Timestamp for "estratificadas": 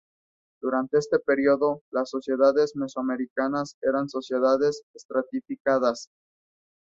4.95-6.09